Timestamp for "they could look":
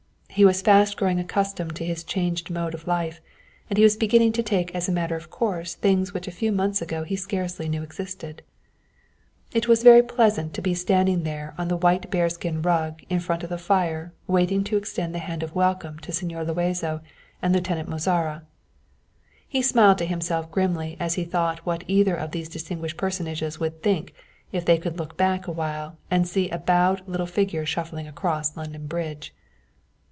24.63-25.17